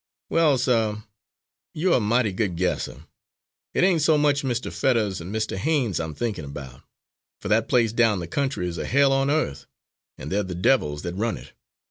[0.31, 1.03] "Well, sir,
[1.75, 3.05] you're a mighty good guesser.
[3.75, 4.73] It ain't so much Mr.
[4.73, 5.57] Fetters an' Mr.
[5.57, 6.81] Haines I'm thinkin' about,
[7.39, 9.67] for that place down the country is a hell on earth,
[10.17, 11.53] an' they're the devils that runs it.